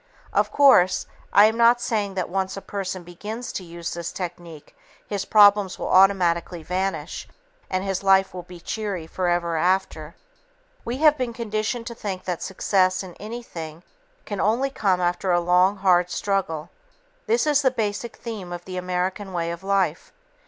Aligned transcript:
Of 0.33 0.51
course, 0.51 1.05
I 1.31 1.45
am 1.45 1.57
not 1.57 1.79
saying 1.79 2.15
that 2.15 2.27
once 2.27 2.57
a 2.57 2.61
person 2.63 3.03
begins 3.03 3.51
to 3.53 3.63
use 3.63 3.93
this 3.93 4.11
technique 4.11 4.75
his 5.05 5.25
problems 5.25 5.77
will 5.77 5.89
automatically 5.89 6.63
vanish 6.63 7.27
and 7.69 7.83
his 7.83 8.01
life 8.01 8.33
will 8.33 8.41
be 8.41 8.59
cheery 8.59 9.05
forever 9.05 9.57
after. 9.57 10.15
We 10.83 10.97
have 11.05 11.19
been 11.19 11.33
conditioned 11.33 11.85
to 11.85 11.93
think 11.93 12.23
that 12.23 12.41
success 12.41 13.03
in 13.03 13.13
anything 13.19 13.83
can 14.25 14.39
only 14.41 14.71
come 14.71 14.99
after 15.01 15.31
a 15.31 15.39
long, 15.39 15.77
hard 15.77 16.09
struggle. 16.09 16.71
This 17.27 17.45
is 17.45 17.61
the 17.61 17.69
basic 17.69 18.15
theme 18.15 18.51
of 18.51 18.65
the 18.65 18.77
American 18.77 19.33
way 19.33 19.51
of 19.51 19.61
life. 19.63 20.11